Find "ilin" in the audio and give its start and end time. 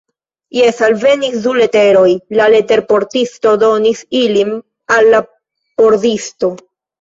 4.21-4.55